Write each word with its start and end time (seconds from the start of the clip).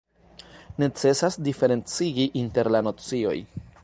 Necesas 0.83 1.37
diferencigi 1.49 2.25
inter 2.43 2.71
la 2.77 2.81
nocioj. 2.89 3.37